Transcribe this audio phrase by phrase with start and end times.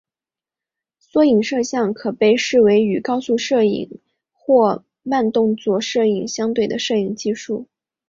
[0.97, 4.01] 缩时摄影可被视为与高速摄影
[4.33, 7.67] 或慢动作摄影相对的摄影技术。